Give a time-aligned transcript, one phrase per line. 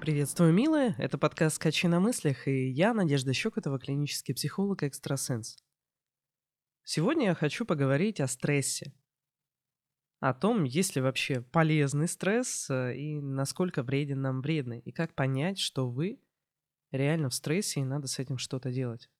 [0.00, 0.94] Приветствую, милые!
[0.96, 5.58] Это подкаст «Скачи на мыслях» и я, Надежда Щекотова, клинический психолог и экстрасенс.
[6.84, 8.94] Сегодня я хочу поговорить о стрессе.
[10.20, 14.80] О том, есть ли вообще полезный стресс э, и насколько вреден нам вредный.
[14.80, 16.18] И как понять, что вы
[16.92, 19.10] реально в стрессе и надо с этим что-то делать.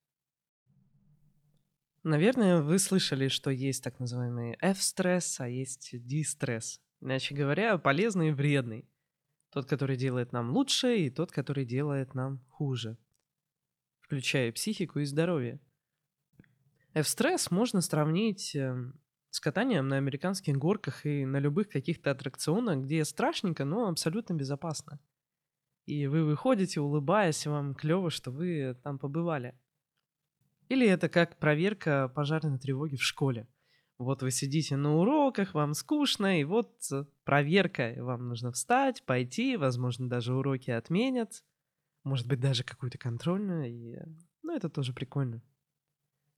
[2.04, 6.80] Наверное, вы слышали, что есть так называемый F-стресс, а есть D-стресс.
[7.02, 8.88] Иначе говоря, полезный и вредный.
[9.50, 12.96] Тот, который делает нам лучше, и тот, который делает нам хуже.
[14.00, 15.60] Включая психику и здоровье.
[16.94, 19.00] F-стресс можно сравнить эм,
[19.30, 25.00] с катанием на американских горках и на любых каких-то аттракционах, где страшненько, но абсолютно безопасно.
[25.86, 29.58] И вы выходите, улыбаясь, и вам клево, что вы там побывали.
[30.68, 33.48] Или это как проверка пожарной тревоги в школе.
[34.00, 37.92] Вот вы сидите на уроках, вам скучно, и вот э, проверка.
[37.98, 41.44] Вам нужно встать, пойти, возможно, даже уроки отменят.
[42.02, 43.68] Может быть, даже какую-то контрольную.
[43.68, 43.98] И...
[44.40, 45.42] Ну, это тоже прикольно.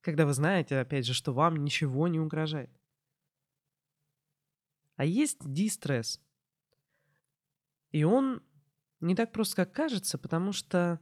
[0.01, 2.69] Когда вы знаете, опять же, что вам ничего не угрожает.
[4.97, 6.21] А есть дистресс.
[7.93, 8.43] И он
[8.99, 10.99] не так просто, как кажется, потому что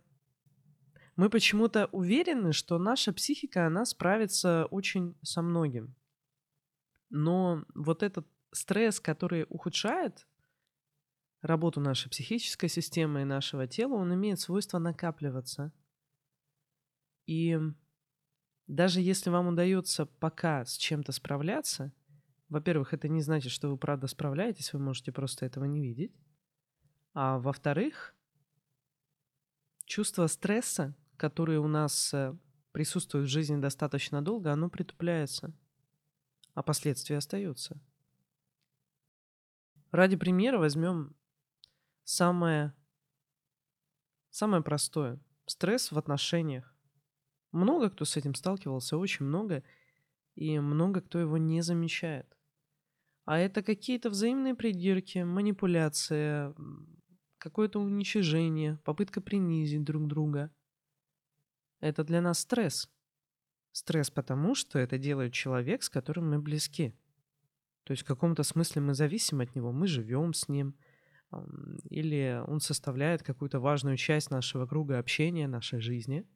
[1.16, 5.96] мы почему-то уверены, что наша психика, она справится очень со многим.
[7.10, 10.26] Но вот этот стресс, который ухудшает
[11.42, 15.72] работу нашей психической системы и нашего тела, он имеет свойство накапливаться.
[17.26, 17.58] И
[18.66, 21.92] даже если вам удается пока с чем-то справляться,
[22.48, 26.12] во-первых, это не значит, что вы правда справляетесь, вы можете просто этого не видеть.
[27.12, 28.14] А во-вторых,
[29.84, 32.36] чувство стресса, которое у нас э,
[32.72, 35.52] присутствует в жизни достаточно долго, оно притупляется,
[36.60, 37.80] а последствия остаются.
[39.92, 41.16] Ради примера возьмем
[42.04, 42.74] самое,
[44.28, 45.18] самое простое.
[45.46, 46.76] Стресс в отношениях.
[47.50, 49.64] Много кто с этим сталкивался, очень много,
[50.34, 52.36] и много кто его не замечает.
[53.24, 56.54] А это какие-то взаимные придирки, манипуляция,
[57.38, 60.54] какое-то уничижение, попытка принизить друг друга.
[61.80, 62.90] Это для нас стресс.
[63.72, 66.94] Стресс потому, что это делает человек, с которым мы близки.
[67.84, 70.76] То есть в каком-то смысле мы зависим от него, мы живем с ним,
[71.88, 76.26] или он составляет какую-то важную часть нашего круга общения, нашей жизни.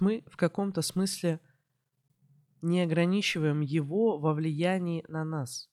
[0.00, 1.40] Мы в каком-то смысле
[2.62, 5.70] не ограничиваем его во влиянии на нас.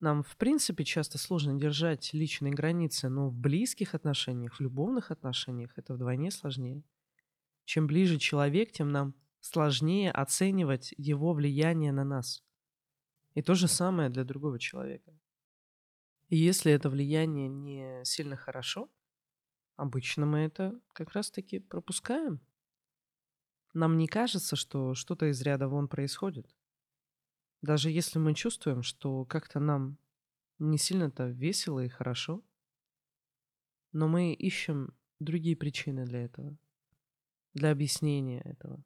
[0.00, 5.72] Нам, в принципе, часто сложно держать личные границы, но в близких отношениях, в любовных отношениях
[5.76, 6.82] это вдвойне сложнее.
[7.64, 12.42] Чем ближе человек, тем нам сложнее оценивать его влияние на нас.
[13.34, 15.12] И то же самое для другого человека.
[16.28, 18.88] И если это влияние не сильно хорошо,
[19.76, 22.40] обычно мы это как раз-таки пропускаем.
[23.74, 26.54] Нам не кажется, что что-то из ряда вон происходит.
[27.62, 29.98] Даже если мы чувствуем, что как-то нам
[30.58, 32.44] не сильно-то весело и хорошо,
[33.90, 36.56] но мы ищем другие причины для этого,
[37.54, 38.82] для объяснения этого.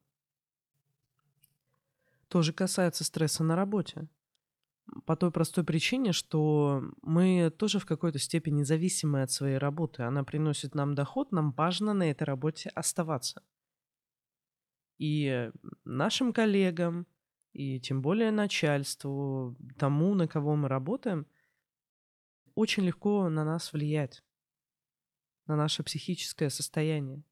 [2.29, 4.07] Тоже касается стресса на работе.
[5.05, 10.03] По той простой причине, что мы тоже в какой-то степени зависимы от своей работы.
[10.03, 13.43] Она приносит нам доход, нам важно на этой работе оставаться.
[14.97, 15.51] И
[15.83, 17.05] нашим коллегам,
[17.51, 21.27] и тем более начальству, тому, на кого мы работаем,
[22.55, 24.23] очень легко на нас влиять,
[25.45, 27.23] на наше психическое состояние.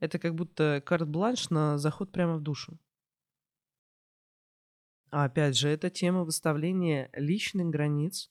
[0.00, 2.78] Это как будто карт-бланш на заход прямо в душу.
[5.10, 8.30] А опять же, это тема выставления личных границ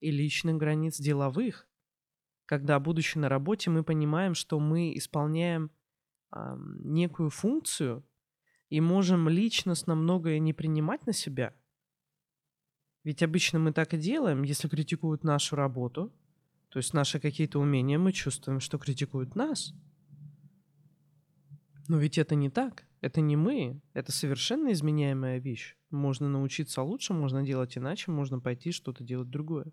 [0.00, 1.68] и личных границ деловых,
[2.46, 5.70] когда, будучи на работе, мы понимаем, что мы исполняем
[6.32, 8.04] э, некую функцию,
[8.68, 11.54] и можем личностно многое не принимать на себя.
[13.04, 16.12] Ведь обычно мы так и делаем, если критикуют нашу работу,
[16.70, 19.72] то есть наши какие-то умения, мы чувствуем, что критикуют нас.
[21.86, 22.85] Но ведь это не так.
[23.06, 23.80] Это не мы.
[23.92, 25.76] Это совершенно изменяемая вещь.
[25.90, 29.72] Можно научиться лучше, можно делать иначе, можно пойти что-то делать другое.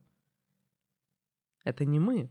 [1.64, 2.30] Это не мы.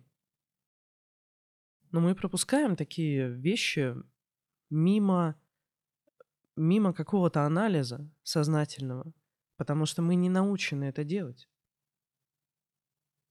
[1.91, 3.97] Но мы пропускаем такие вещи
[4.71, 5.35] мимо
[6.55, 9.13] мимо какого-то анализа сознательного,
[9.57, 11.49] потому что мы не научены это делать.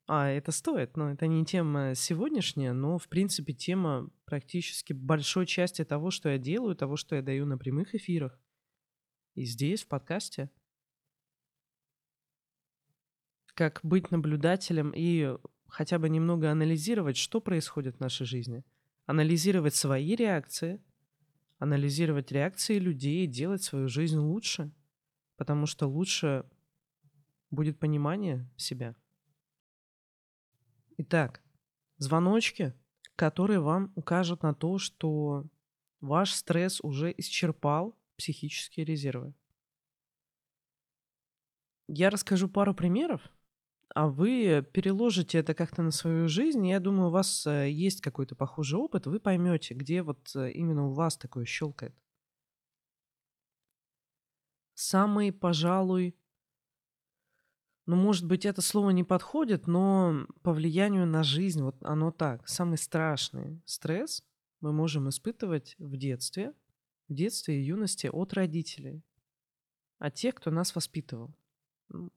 [0.08, 5.86] А, это стоит, но это не тема сегодняшняя, но, в принципе, тема практически большой части
[5.86, 8.40] того, что я делаю, того, что я даю на прямых эфирах.
[9.36, 10.50] И здесь, в подкасте.
[13.54, 15.38] Как быть наблюдателем и
[15.68, 18.64] хотя бы немного анализировать, что происходит в нашей жизни.
[19.06, 20.84] Анализировать свои реакции,
[21.58, 24.72] анализировать реакции людей, делать свою жизнь лучше,
[25.38, 26.46] потому что лучше
[27.50, 28.96] будет понимание себя.
[31.04, 31.42] Итак,
[31.98, 32.76] звоночки,
[33.16, 35.48] которые вам укажут на то, что
[36.00, 39.34] ваш стресс уже исчерпал психические резервы.
[41.88, 43.32] Я расскажу пару примеров,
[43.96, 46.68] а вы переложите это как-то на свою жизнь.
[46.68, 50.86] Я думаю, у вас э, есть какой-то похожий опыт, вы поймете, где вот э, именно
[50.86, 51.96] у вас такое щелкает.
[54.76, 56.16] Самый, пожалуй,
[57.88, 62.48] ну, может быть, это слово не подходит, но по влиянию на жизнь, вот оно так.
[62.48, 64.24] Самый страшный стресс
[64.60, 66.54] мы можем испытывать в детстве,
[67.08, 69.04] в детстве и юности от родителей,
[69.98, 71.34] от тех, кто нас воспитывал.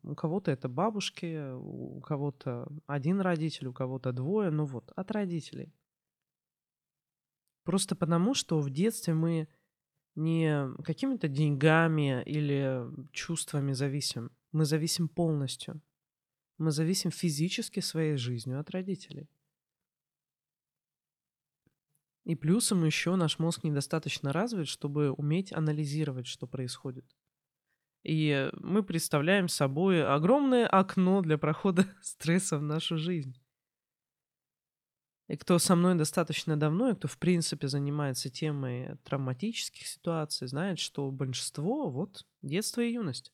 [0.02, 5.74] У кого-то это бабушки, у кого-то один родитель, у кого-то двое, ну вот, от родителей.
[7.64, 9.48] Просто потому, что в детстве мы
[10.14, 14.30] не какими-то деньгами или чувствами зависим.
[14.54, 15.82] Мы зависим полностью.
[16.58, 19.28] Мы зависим физически своей жизнью от родителей.
[22.22, 27.04] И плюсом еще наш мозг недостаточно развит, чтобы уметь анализировать, что происходит.
[28.04, 33.36] И мы представляем собой огромное окно для прохода стресса в нашу жизнь.
[35.26, 40.78] И кто со мной достаточно давно, и кто в принципе занимается темой травматических ситуаций, знает,
[40.78, 43.32] что большинство вот детство и юность.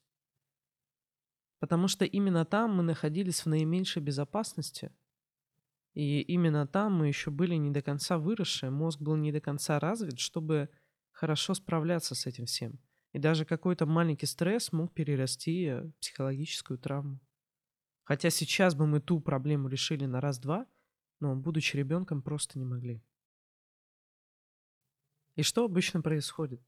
[1.61, 4.91] Потому что именно там мы находились в наименьшей безопасности.
[5.95, 9.79] И именно там мы еще были не до конца выросшие, мозг был не до конца
[9.79, 10.71] развит, чтобы
[11.12, 12.81] хорошо справляться с этим всем.
[13.12, 17.21] И даже какой-то маленький стресс мог перерасти в психологическую травму.
[18.05, 20.67] Хотя сейчас бы мы ту проблему решили на раз-два,
[21.21, 23.03] но, будучи ребенком, просто не могли.
[25.37, 26.62] И что обычно происходит?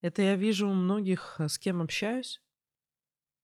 [0.00, 2.42] Это я вижу у многих, э, с кем общаюсь,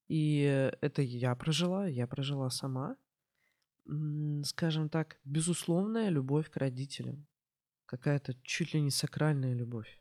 [0.09, 2.97] и это я прожила, я прожила сама.
[4.45, 7.27] Скажем так, безусловная любовь к родителям.
[7.87, 10.01] Какая-то чуть ли не сакральная любовь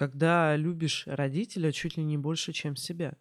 [0.00, 3.18] когда любишь родителя чуть ли не больше, чем себя.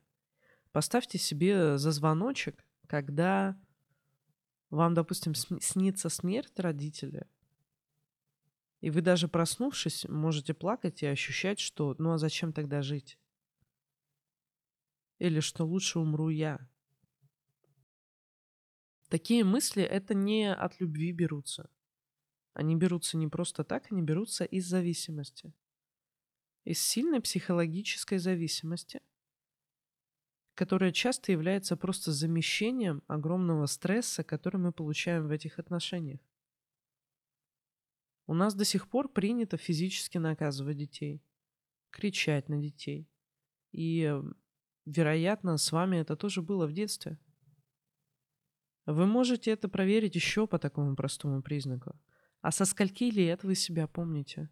[0.72, 3.60] Поставьте себе за звоночек, когда
[4.70, 7.28] вам, допустим, снится смерть родителя,
[8.82, 13.18] и вы даже проснувшись, можете плакать и ощущать, что ну а зачем тогда жить?
[15.18, 16.70] Или что лучше умру я.
[19.10, 21.70] Такие мысли это не от любви берутся.
[22.54, 25.54] Они берутся не просто так, они берутся из зависимости
[26.70, 29.02] из сильной психологической зависимости,
[30.54, 36.20] которая часто является просто замещением огромного стресса, который мы получаем в этих отношениях.
[38.30, 41.24] У нас до сих пор принято физически наказывать детей,
[41.90, 43.10] кричать на детей.
[43.72, 44.16] И,
[44.86, 47.18] вероятно, с вами это тоже было в детстве.
[48.86, 52.00] Вы можете это проверить еще по такому простому признаку.
[52.42, 54.52] А со скольки лет вы себя помните?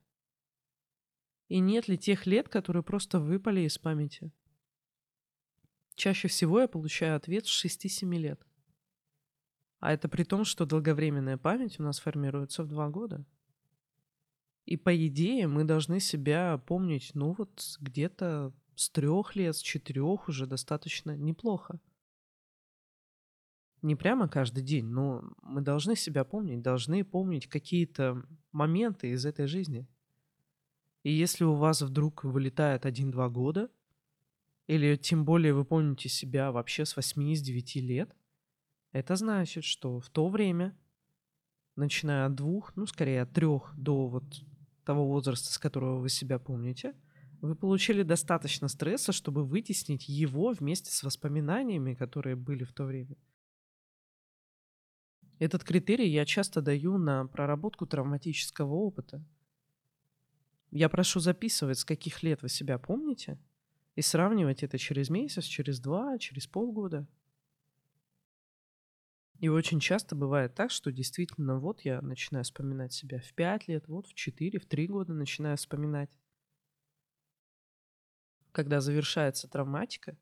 [1.47, 4.33] И нет ли тех лет, которые просто выпали из памяти?
[5.93, 8.43] Чаще всего я получаю ответ с 6-7 лет.
[9.77, 13.23] А это при том, что долговременная память у нас формируется в 2 года.
[14.67, 20.29] И по идее мы должны себя помнить, ну вот где-то с трех лет, с четырех
[20.29, 21.79] уже достаточно неплохо.
[23.81, 29.47] Не прямо каждый день, но мы должны себя помнить, должны помнить какие-то моменты из этой
[29.47, 29.87] жизни–
[31.07, 33.69] и если у вас вдруг вылетает 1-2 года,
[34.67, 38.13] или тем более вы помните себя вообще с 8-9 лет,
[38.91, 40.77] это значит, что в то время,
[41.77, 44.25] начиная от двух, ну скорее от трех до вот
[44.87, 46.93] того возраста, с которого вы себя помните,
[47.41, 53.15] вы получили достаточно стресса, чтобы вытеснить его вместе с воспоминаниями, которые были в то время.
[55.39, 59.23] Этот критерий я часто даю на проработку травматического опыта–
[60.71, 63.39] я прошу записывать, с каких лет вы себя помните,
[63.95, 67.07] и сравнивать это через месяц, через два, через полгода.
[69.39, 73.87] И очень часто бывает так, что действительно вот я начинаю вспоминать себя в 5 лет,
[73.87, 76.09] вот в 4, в 3 года начинаю вспоминать.
[78.51, 80.17] Когда завершается травматика,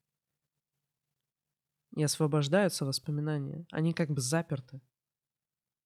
[1.96, 4.82] и освобождаются воспоминания, они как бы заперты.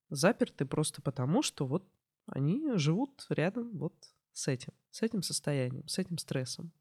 [0.09, 1.87] Заперты просто потому, что вот
[2.25, 3.93] они живут рядом вот
[4.33, 6.71] с этим, с этим состоянием, с этим стрессом.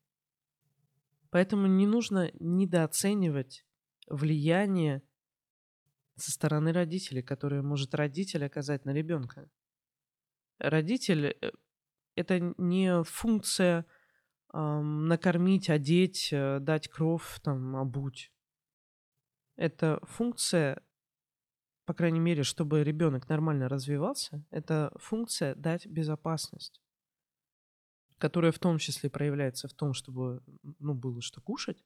[1.31, 3.67] Поэтому не нужно недооценивать
[4.07, 5.03] влияние
[6.21, 9.51] со стороны родителей, которое может родитель оказать на ребенка.
[10.59, 11.53] Родитель э,—
[12.17, 13.87] это не функция
[14.51, 18.33] ам, накормить, одеть, э, дать кровь, там, обуть.
[19.57, 20.83] Это функция,
[21.85, 26.81] по крайней мере, чтобы ребенок нормально развивался, это функция дать безопасность,
[28.19, 30.43] которая в том числе проявляется в том, чтобы
[30.79, 31.85] ну, было что кушать,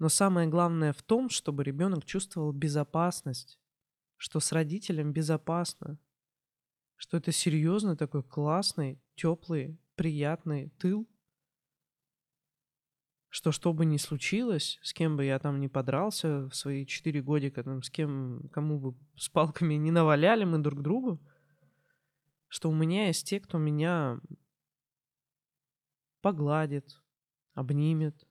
[0.00, 3.60] но самое главное в том, чтобы ребенок чувствовал безопасность,
[4.16, 5.98] что с родителем безопасно,
[6.96, 11.06] что это серьезно такой классный, теплый, приятный тыл,
[13.28, 17.20] что что бы ни случилось, с кем бы я там не подрался в свои четыре
[17.20, 21.20] годика, там, с кем, кому бы с палками не наваляли мы друг другу,
[22.48, 24.18] что у меня есть те, кто меня
[26.22, 27.02] погладит,
[27.52, 28.26] обнимет,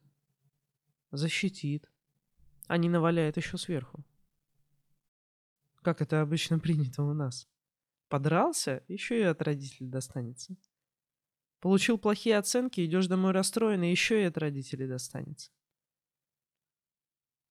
[1.11, 1.89] защитит,
[2.67, 4.05] а не наваляет еще сверху.
[5.81, 7.47] Как это обычно принято у нас.
[8.09, 10.55] Подрался, еще и от родителей достанется.
[11.59, 15.51] Получил плохие оценки, идешь домой расстроенный, еще и от родителей достанется.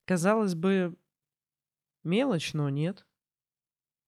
[0.05, 0.97] Казалось бы,
[2.03, 3.07] мелочь, но нет.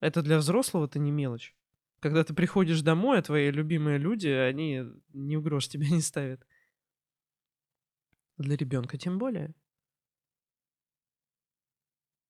[0.00, 1.54] Это для взрослого-то не мелочь.
[2.00, 6.46] Когда ты приходишь домой, а твои любимые люди, они ни в грош тебя не ставят.
[8.40, 9.54] Для ребенка тем более.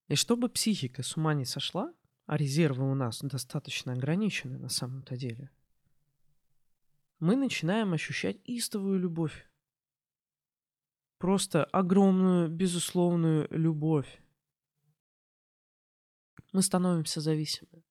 [0.08, 1.94] И чтобы психика с ума не сошла,
[2.26, 5.52] а резервы у нас достаточно ограничены на самом-то деле,
[7.20, 9.48] мы начинаем ощущать истовую любовь.
[11.18, 14.20] Просто огромную, безусловную любовь.
[16.52, 17.84] Мы становимся зависимы.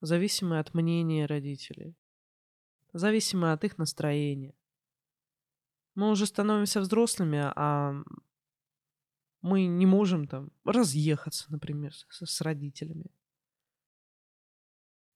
[0.00, 1.94] Зависимы от мнения родителей.
[2.94, 4.54] Зависимы от их настроения.
[5.94, 8.02] Мы уже становимся взрослыми, а
[9.42, 13.10] мы не можем там разъехаться, например, с, с родителями.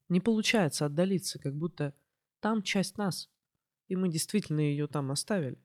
[0.08, 1.94] Не получается отдалиться, как будто
[2.40, 3.30] там часть нас,
[3.88, 5.58] и мы действительно ее там оставили.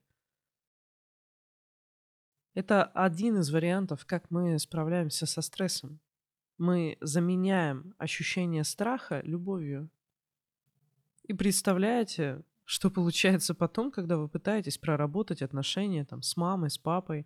[2.53, 5.99] Это один из вариантов, как мы справляемся со стрессом.
[6.57, 9.89] Мы заменяем ощущение страха любовью.
[11.23, 17.25] И представляете, что получается потом, когда вы пытаетесь проработать отношения там, с мамой, с папой?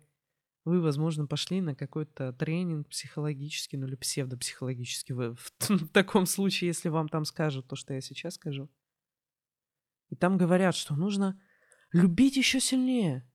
[0.64, 5.14] Вы, возможно, пошли на какой-то тренинг психологический, ну или псевдопсихологический.
[5.14, 8.70] Вы, в, в таком случае, если вам там скажут то, что я сейчас скажу.
[10.08, 11.38] И там говорят, что нужно
[11.92, 13.30] любить еще сильнее.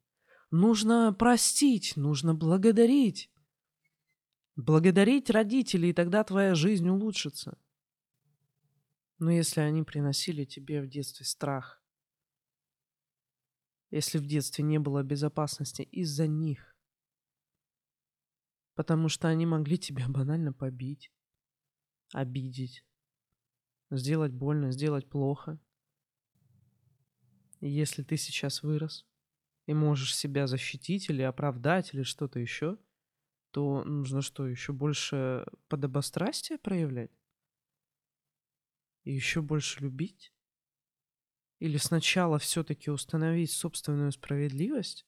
[0.50, 3.30] Нужно простить, нужно благодарить.
[4.56, 7.60] Благодарить родителей, и тогда твоя жизнь улучшится.
[9.20, 11.79] Но если они приносили тебе в детстве страх,
[13.92, 16.76] если в детстве не было безопасности из-за них.
[18.76, 21.12] Потому что они могли тебя банально побить,
[22.14, 22.86] обидеть,
[23.92, 25.60] сделать больно, сделать плохо.
[27.60, 29.06] И если ты сейчас вырос
[29.66, 32.78] и можешь себя защитить или оправдать или что-то еще,
[33.52, 37.12] то нужно что, еще больше подобострастия проявлять?
[39.04, 40.32] И еще больше любить?
[41.60, 45.06] Или сначала все-таки установить собственную справедливость?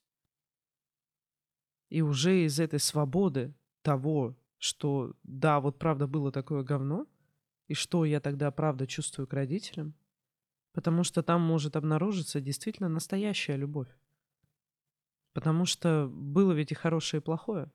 [1.90, 7.08] И уже из этой свободы того, что да, вот правда было такое говно,
[7.68, 9.96] и что я тогда правда чувствую к родителям,
[10.74, 13.90] потому что там может обнаружиться действительно настоящая любовь.
[15.34, 17.72] Потому что было ведь и хорошее, и плохое.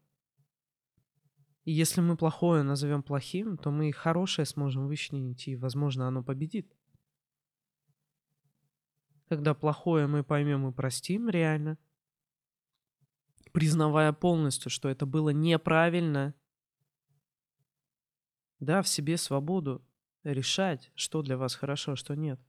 [1.65, 6.23] И если мы плохое назовем плохим, то мы и хорошее сможем вычленить, и, возможно, оно
[6.23, 6.76] победит.
[9.29, 11.79] Когда плохое мы поймем и простим реально,
[13.53, 16.35] признавая полностью, что это было неправильно,
[18.61, 19.85] да, в себе свободу
[20.23, 22.41] решать, что для вас хорошо, что нет.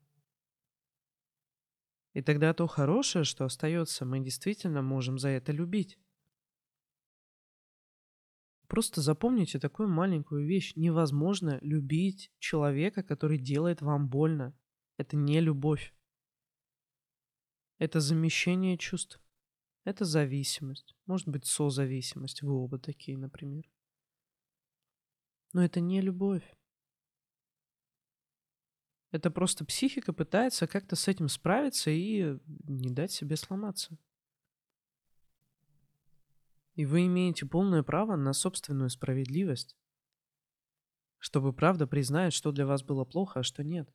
[2.14, 6.00] И тогда то хорошее, что остается, мы действительно можем за это любить.
[8.68, 10.74] Просто запомните такую маленькую вещь.
[10.76, 14.58] Невозможно любить человека, который делает вам больно.
[14.98, 15.94] Это не любовь.
[17.78, 19.22] Это замещение чувств.
[19.84, 20.96] Это зависимость.
[21.06, 22.42] Может быть, созависимость.
[22.42, 23.70] Вы оба такие, например.
[25.54, 26.44] Но это не любовь.
[29.12, 33.98] Это просто психика пытается как-то с этим справиться и не дать себе сломаться.
[36.76, 39.76] И вы имеете полное право на собственную справедливость,
[41.18, 43.90] чтобы правда признать, что для вас было плохо, а что нет.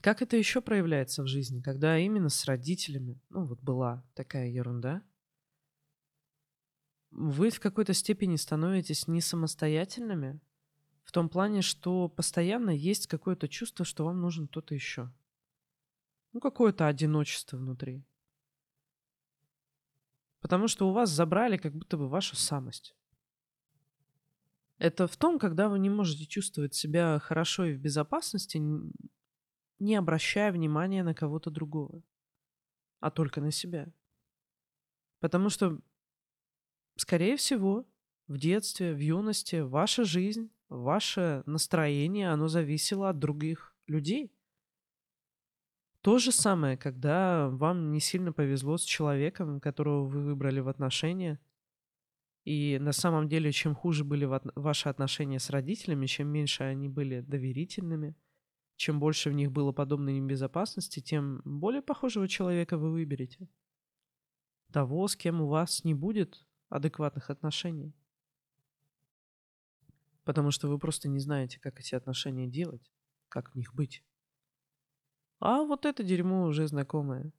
[0.00, 5.02] Как это еще проявляется в жизни, когда именно с родителями, ну вот была такая ерунда,
[7.10, 10.40] вы в какой-то степени становитесь не самостоятельными,
[11.04, 15.12] в том плане, что постоянно есть какое-то чувство, что вам нужен кто-то еще.
[16.32, 18.04] Ну, какое-то одиночество внутри.
[20.40, 22.94] Потому что у вас забрали как будто бы вашу самость.
[24.78, 28.62] Это в том, когда вы не можете чувствовать себя хорошо и в безопасности,
[29.80, 32.02] не обращая внимания на кого-то другого,
[33.00, 33.92] а только на себя.
[35.20, 35.80] Потому что,
[36.96, 37.86] скорее всего,
[38.28, 44.32] в детстве, в юности ваша жизнь, ваше настроение, оно зависело от других людей.
[46.02, 51.38] То же самое, когда вам не сильно повезло с человеком, которого вы выбрали в отношения.
[52.44, 57.20] И на самом деле, чем хуже были ваши отношения с родителями, чем меньше они были
[57.20, 58.14] доверительными,
[58.80, 63.46] чем больше в них было подобной небезопасности, тем более похожего человека вы выберете.
[64.72, 67.94] Того, с кем у вас не будет адекватных отношений.
[70.24, 72.90] Потому что вы просто не знаете, как эти отношения делать,
[73.28, 74.02] как в них быть.
[75.40, 77.34] А вот это дерьмо уже знакомое.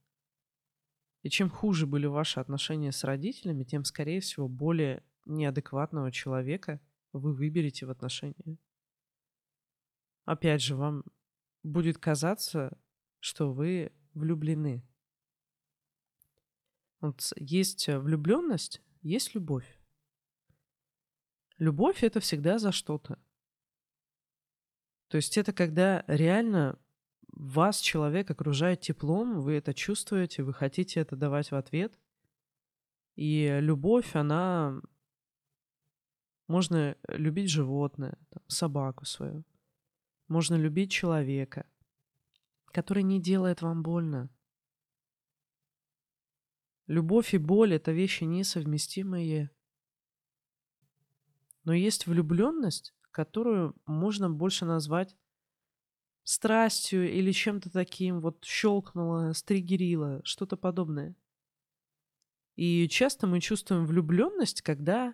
[1.23, 6.79] И чем хуже были ваши отношения с родителями, тем, скорее всего, более неадекватного человека
[7.13, 8.59] вы выберете в отношения.
[10.25, 11.03] Опять же, вам
[11.63, 12.77] будет казаться,
[13.19, 14.83] что вы влюблены.
[16.99, 19.79] Вот есть влюбленность, есть любовь.
[21.57, 23.19] Любовь это всегда за что-то.
[25.07, 26.79] То есть это когда реально
[27.27, 31.99] вас человек окружает теплом, вы это чувствуете, вы хотите это давать в ответ.
[33.15, 34.81] И любовь, она...
[36.47, 39.45] Можно любить животное, там, собаку свою.
[40.31, 41.65] Можно любить человека,
[42.67, 44.29] который не делает вам больно.
[46.87, 49.51] Любовь и боль— это вещи несовместимые.
[51.65, 55.17] Но есть влюбленность, которую можно больше назвать
[56.23, 61.13] страстью или чем-то таким, вот щелкнуло, стригерило, что-то подобное.
[62.55, 65.13] И часто мы чувствуем влюбленность, когда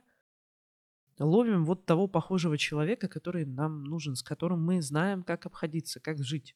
[1.19, 6.23] ловим вот того похожего человека, который нам нужен, с которым мы знаем, как обходиться, как
[6.23, 6.55] жить,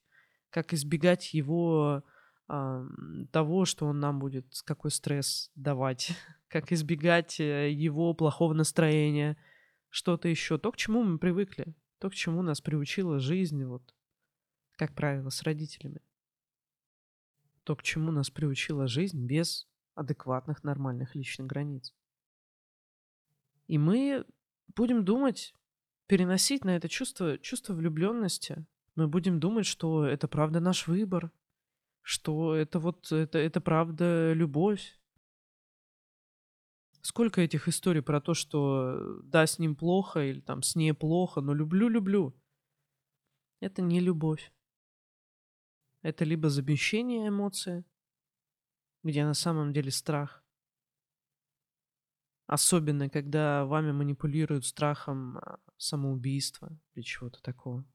[0.49, 2.03] как избегать его
[2.47, 2.85] а,
[3.31, 6.11] того, что он нам будет, какой стресс давать,
[6.47, 9.37] как избегать э, его плохого настроения,
[9.89, 10.57] что-то еще.
[10.57, 13.95] То, к чему мы привыкли, то, к чему нас приучила жизнь, вот,
[14.73, 16.01] как правило, с родителями.
[17.63, 21.93] То, к чему нас приучила жизнь без адекватных, нормальных личных границ.
[23.67, 24.25] И мы
[24.75, 25.53] будем думать,
[26.07, 28.65] переносить на это чувство, чувство влюбленности.
[28.95, 31.31] Мы будем думать, что это правда наш выбор,
[32.01, 34.99] что это вот, это, это правда любовь.
[37.01, 41.41] Сколько этих историй про то, что да, с ним плохо или там с ней плохо,
[41.41, 42.35] но люблю-люблю.
[43.59, 44.51] Это не любовь.
[46.01, 47.85] Это либо замещение эмоции,
[49.03, 50.40] где на самом деле страх.
[52.51, 57.85] Особенно, когда вами манипулируют страхом а, самоубийства или чего-то такого.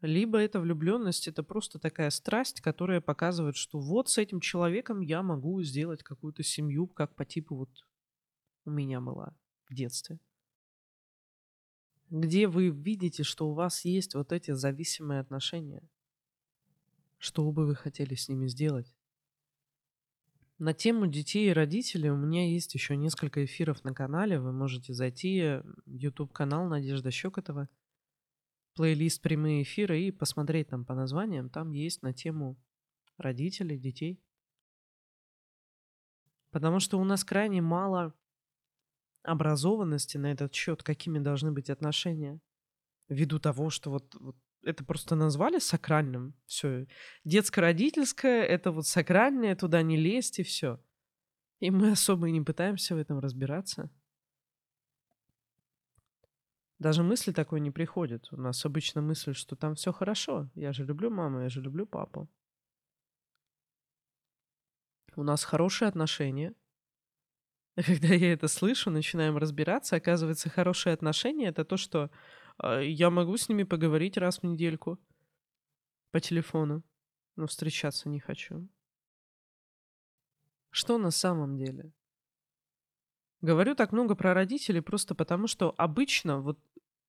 [0.00, 5.24] Либо это влюбленность, это просто такая страсть, которая показывает, что вот с этим человеком я
[5.24, 7.84] могу сделать какую-то семью, как по типу вот
[8.64, 9.34] у меня была
[9.68, 10.20] в детстве.
[12.10, 15.82] Где вы видите, что у вас есть вот эти зависимые отношения.
[17.18, 18.94] Что бы вы хотели с ними сделать?
[20.64, 24.38] На тему детей и родителей у меня есть еще несколько эфиров на канале.
[24.38, 27.68] Вы можете зайти в YouTube-канал Надежда Щекотова,
[28.76, 31.50] плейлист прямые эфиры и посмотреть там по названиям.
[31.50, 32.56] Там есть на тему
[33.18, 34.22] родителей, детей.
[36.52, 38.14] Потому что у нас крайне мало
[39.24, 42.38] образованности на этот счет, какими должны быть отношения.
[43.08, 46.34] Ввиду того, что вот, вот это просто назвали сакральным.
[46.46, 46.86] Все.
[47.24, 50.80] Детско-родительское, это вот сакральное, туда не лезть и все.
[51.60, 53.90] И мы особо и не пытаемся в этом разбираться.
[56.78, 58.26] Даже мысли такой не приходят.
[58.32, 60.50] У нас обычно мысль, что там все хорошо.
[60.54, 62.28] Я же люблю маму, я же люблю папу.
[65.14, 66.54] У нас хорошие отношения.
[67.76, 72.10] А когда я это слышу, начинаем разбираться, оказывается, хорошие отношения это то, что
[72.60, 74.98] я могу с ними поговорить раз в недельку
[76.10, 76.82] по телефону,
[77.36, 78.68] но встречаться не хочу.
[80.70, 81.92] Что на самом деле?
[83.40, 86.58] Говорю так много про родителей просто потому, что обычно вот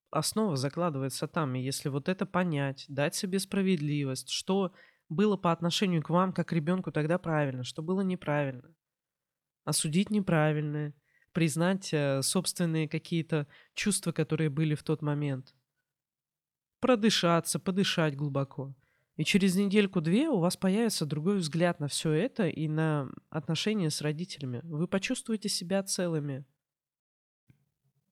[0.09, 4.73] основа закладывается там, и если вот это понять, дать себе справедливость, что
[5.09, 8.73] было по отношению к вам как ребенку тогда правильно, что было неправильно,
[9.63, 10.93] осудить неправильное,
[11.33, 15.53] признать э, собственные какие-то чувства, которые были в тот момент.
[16.79, 18.75] Продышаться, подышать глубоко.
[19.15, 24.01] И через недельку-две у вас появится другой взгляд на все это и на отношения с
[24.01, 24.61] родителями.
[24.63, 26.45] Вы почувствуете себя целыми,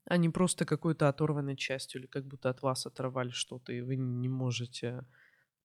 [0.06, 3.96] а не просто какой-то оторванной частью или как будто от вас оторвали что-то, и вы
[3.96, 5.06] не можете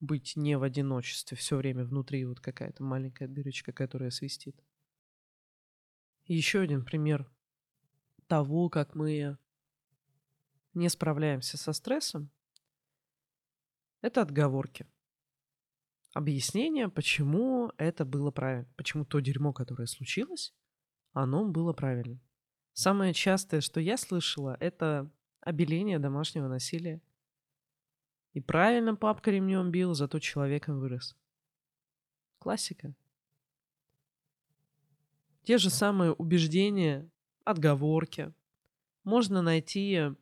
[0.01, 4.57] быть не в одиночестве все время внутри вот какая-то маленькая дырочка, которая свистит.
[6.25, 7.31] еще один пример
[8.27, 9.39] того, как мы
[10.75, 12.31] не справляемся со стрессом,
[14.03, 14.87] это отговорки.
[16.15, 20.55] Объяснение, почему это было правильно, почему то дерьмо, которое случилось,
[21.13, 22.21] оно было правильным.
[22.73, 25.11] Самое частое, что я слышала, это
[25.41, 27.01] обеление домашнего насилия.
[28.33, 31.17] И правильно папка ремнем бил, зато человеком вырос.
[32.39, 32.95] Классика.
[35.43, 37.11] Те же самые убеждения,
[37.47, 38.35] отговорки
[39.05, 40.13] можно найти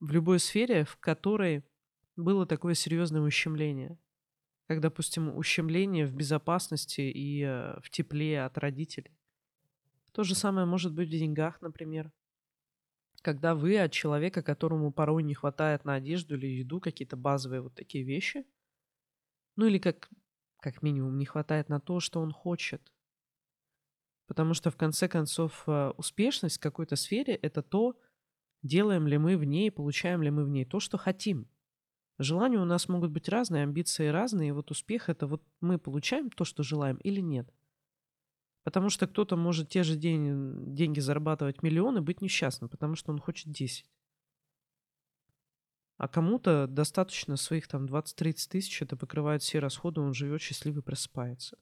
[0.00, 1.64] в любой сфере, в которой
[2.16, 3.98] было такое серьезное ущемление.
[4.66, 9.18] Как, допустим, ущемление в безопасности и э, в тепле от родителей.
[10.12, 12.12] То же самое может быть в деньгах, например
[13.22, 17.74] когда вы от человека, которому порой не хватает на одежду или еду, какие-то базовые вот
[17.74, 18.44] такие вещи,
[19.56, 20.10] ну или как,
[20.58, 22.92] как минимум не хватает на то, что он хочет.
[24.32, 27.94] Потому что в конце концов э, успешность в какой-то сфере– это то,
[28.62, 31.46] делаем ли мы в ней, получаем ли мы в ней то, что хотим.
[32.18, 36.30] Желания у нас могут быть разные, амбиции разные, и вот успех– это вот мы получаем
[36.30, 37.52] то, что желаем или нет–
[38.64, 43.18] Потому что кто-то может те же день, деньги зарабатывать миллионы, быть несчастным, потому что он
[43.18, 43.90] хочет 10.
[45.98, 51.58] А кому-то достаточно своих там 20-30 тысяч, это покрывает все расходы, он живет счастливый, просыпается.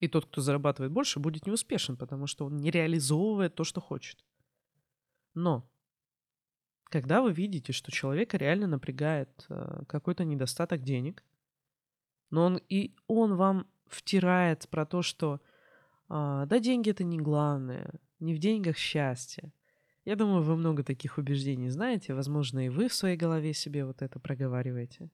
[0.00, 4.24] И тот, кто зарабатывает больше, будет неуспешен, потому что он не реализовывает то, что хочет.
[5.34, 5.70] Но
[6.84, 11.24] когда вы видите, что человека реально напрягает э, какой-то недостаток денег,
[12.30, 15.40] но он и он вам втирает про то, что
[16.08, 19.52] а, да, деньги это не главное, не в деньгах счастье.
[20.04, 24.02] Я думаю, вы много таких убеждений знаете, возможно, и вы в своей голове себе вот
[24.02, 25.10] это проговариваете.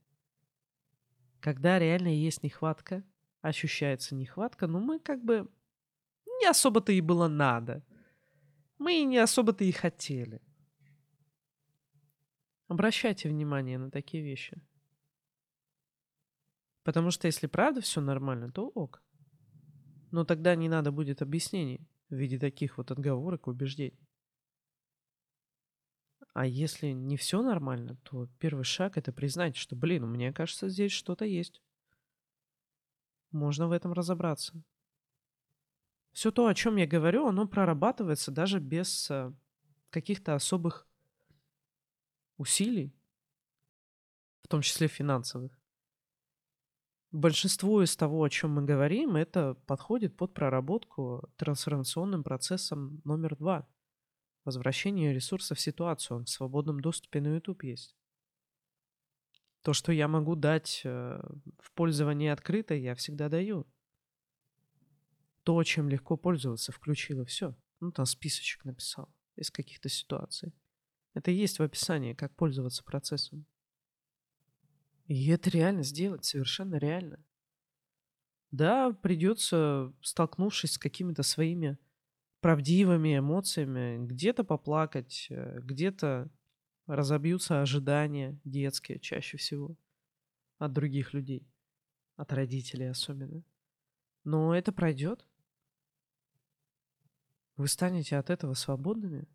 [1.41, 3.05] Когда реально есть нехватка,
[3.47, 5.49] ощущается нехватка, но мы как бы
[6.41, 7.85] не особо-то и было надо.
[8.79, 10.43] Мы и не особо-то и хотели.
[12.69, 14.61] Обращайте внимание на такие вещи.
[16.83, 19.03] Потому что если правда все нормально, то ок.
[20.11, 21.81] Но тогда не надо будет объяснений
[22.11, 24.09] в виде таких вот отговорок и убеждений.
[26.35, 30.69] А если не все нормально, то первый шаг это признать, что, блин, у меня кажется,
[30.69, 31.63] здесь что-то есть.
[33.31, 34.53] Можно в этом разобраться.
[36.13, 39.33] Все то, о чем я говорю, оно прорабатывается даже без э,
[39.91, 40.89] каких-то особых
[42.39, 42.95] усилий,
[44.43, 45.61] в том числе финансовых.
[47.13, 53.69] Большинство из того, о чем мы говорим, это подходит под проработку трансформационным процессом номер два.
[54.45, 56.19] Возвращение ресурсов в ситуацию.
[56.19, 57.97] Он в свободном доступе на YouTube есть.
[59.67, 61.21] То, что я могу дать э,
[61.59, 63.67] в пользование открыто, я всегда даю.
[65.43, 67.53] То, чем легко пользоваться, включила все.
[67.81, 70.55] Ну, там списочек написал из каких-то ситуаций.
[71.15, 73.45] Это есть в описании, как пользоваться процессом.
[75.07, 77.25] И это реально сделать, совершенно реально.
[78.53, 81.77] Да, придется, столкнувшись с какими-то своими
[82.39, 86.31] правдивыми эмоциями, где-то поплакать, э, где-то
[86.87, 89.77] разобьются ожидания детские чаще всего
[90.59, 91.49] от других людей,
[92.17, 93.45] от родителей особенно.
[94.25, 95.27] Но это пройдет.
[97.57, 99.27] Вы станете от этого свободными.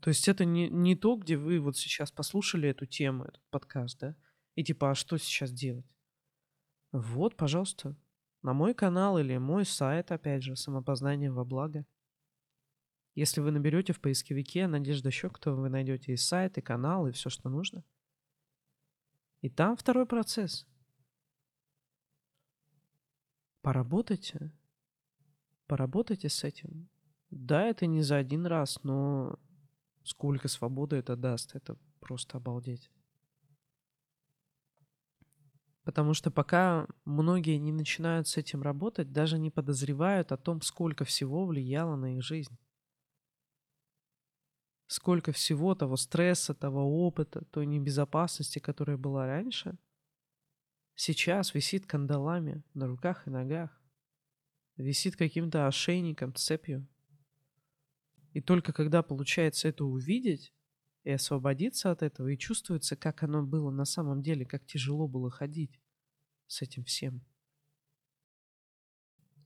[0.00, 3.98] То есть это не, не то, где вы вот сейчас послушали эту тему, этот подкаст,
[3.98, 4.16] да?
[4.54, 5.86] И типа, а что сейчас делать?
[6.92, 7.96] Вот, пожалуйста,
[8.42, 11.86] на мой канал или мой сайт, опять же, самопознание во благо.
[13.14, 17.28] Если вы наберете в поисковике Надежда Щектова, вы найдете и сайт, и канал, и все,
[17.28, 17.84] что нужно.
[19.40, 20.66] И там второй процесс.
[23.62, 24.52] Поработайте.
[25.66, 26.88] Поработайте с этим.
[27.30, 29.38] Да, это не за один раз, но
[30.02, 32.90] Сколько свободы это даст, это просто обалдеть.
[35.84, 41.04] Потому что пока многие не начинают с этим работать, даже не подозревают о том, сколько
[41.04, 42.56] всего влияло на их жизнь.
[44.90, 49.78] Сколько всего того стресса, того опыта, той небезопасности, которая была раньше,
[50.96, 53.70] сейчас висит кандалами на руках и ногах.
[54.76, 56.88] висит каким-то ошейником, цепью.
[58.32, 60.52] И только когда получается это увидеть
[61.04, 65.30] и освободиться от этого, и чувствуется, как оно было на самом деле, как тяжело было
[65.30, 65.80] ходить
[66.48, 67.24] с этим всем.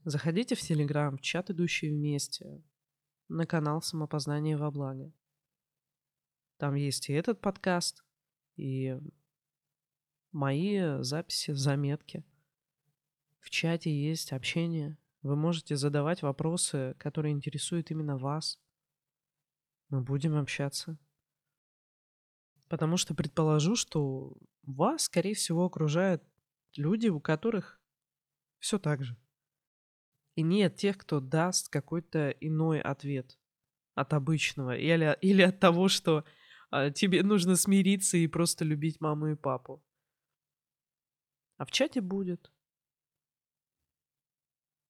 [0.05, 2.63] Заходите в Телеграм, в чат, идущий вместе,
[3.29, 5.13] на канал «Самопознание во благо».
[6.59, 8.05] Там есть и этот подкаст,
[8.57, 8.99] и
[10.33, 12.25] мои записи, заметки.
[13.41, 14.97] В чате есть общение.
[15.23, 18.61] Вы можете задавать вопросы, которые интересуют именно вас.
[19.89, 20.99] Мы будем общаться.
[22.69, 26.23] Потому что предположу, что вас, скорее всего, окружают
[26.75, 27.81] люди, у которых
[28.59, 29.17] все так же.
[30.35, 33.39] И нет тех, кто даст какой-то иной ответ
[33.95, 34.77] от обычного.
[34.77, 36.25] Или, или от того, что
[36.75, 39.81] а, тебе нужно смириться и просто любить маму и папу.
[41.57, 42.51] А в чате будет.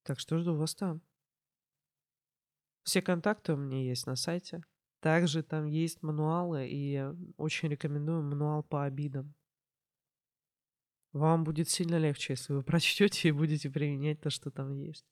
[0.02, 1.02] Так что жду вас там.
[2.84, 4.62] Все контакты у меня есть на сайте.
[5.00, 7.04] Также там есть мануалы, и
[7.36, 9.34] очень рекомендую мануал по обидам.
[11.12, 15.04] Вам будет сильно легче, если вы прочтете и будете применять то, что там есть.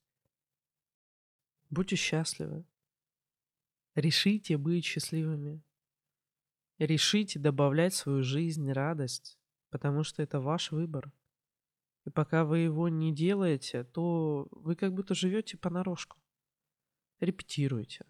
[1.68, 2.64] Будьте счастливы.
[3.94, 5.62] Решите быть счастливыми.
[6.84, 9.38] Решите добавлять в свою жизнь радость,
[9.70, 11.12] потому что это ваш выбор.
[12.04, 16.18] И пока вы его не делаете, то вы как будто живете понарошку.
[17.20, 18.04] Репетируете,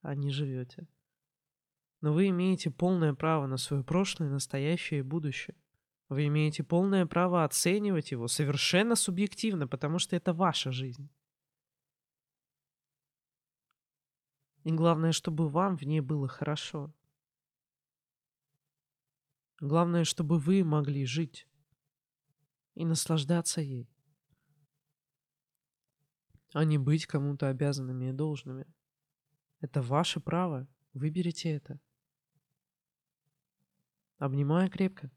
[0.00, 0.88] а не живете.
[2.00, 5.56] Но вы имеете полное право на свое прошлое, настоящее и будущее.
[6.08, 11.10] Вы имеете полное право оценивать его совершенно субъективно, потому что это ваша жизнь.
[14.64, 16.94] И главное, чтобы вам в ней было хорошо.
[19.60, 21.48] Главное, чтобы вы могли жить
[22.74, 23.90] и наслаждаться ей,
[26.52, 28.66] а не быть кому-то обязанными и должными.
[29.60, 30.68] Это ваше право.
[30.92, 31.80] Выберите это.
[34.18, 35.10] Обнимаю крепко.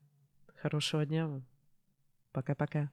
[0.55, 1.45] Хорошего дня вам.
[2.31, 2.91] Пока-пока.